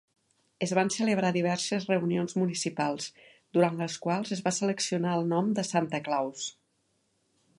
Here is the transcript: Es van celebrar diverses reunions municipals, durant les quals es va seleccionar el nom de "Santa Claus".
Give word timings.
Es 0.67 0.71
van 0.77 0.87
celebrar 0.93 1.29
diverses 1.35 1.85
reunions 1.91 2.33
municipals, 2.39 3.09
durant 3.59 3.77
les 3.83 3.99
quals 4.07 4.33
es 4.39 4.43
va 4.49 4.55
seleccionar 4.61 5.15
el 5.21 5.31
nom 5.35 5.55
de 5.59 5.69
"Santa 5.73 6.01
Claus". 6.09 6.49